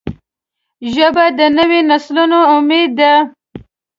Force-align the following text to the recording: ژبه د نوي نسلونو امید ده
ژبه 0.93 1.25
د 1.37 1.39
نوي 1.57 1.81
نسلونو 1.89 2.39
امید 2.55 2.89
ده 2.99 3.13